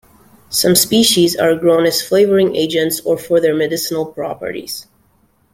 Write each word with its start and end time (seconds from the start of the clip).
Some 0.49 0.73
species 0.73 1.35
are 1.35 1.53
grown 1.55 1.85
as 1.85 2.01
flavoring 2.01 2.55
agents 2.55 3.01
or 3.01 3.19
for 3.19 3.39
their 3.39 3.53
medicinal 3.53 4.07
properties. 4.07 4.87